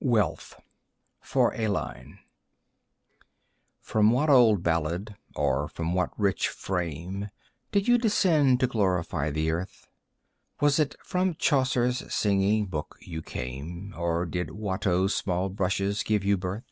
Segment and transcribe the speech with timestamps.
[0.00, 0.58] Wealth
[1.20, 2.18] (For Aline)
[3.80, 7.30] From what old ballad, or from what rich frame
[7.70, 9.86] Did you descend to glorify the earth?
[10.60, 13.94] Was it from Chaucer's singing book you came?
[13.96, 16.64] Or did Watteau's small brushes give you birth?